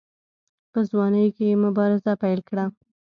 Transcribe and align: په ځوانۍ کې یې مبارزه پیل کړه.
په 0.71 0.79
ځوانۍ 0.89 1.27
کې 1.35 1.45
یې 1.49 1.61
مبارزه 1.65 2.13
پیل 2.21 2.39
کړه. 2.49 2.65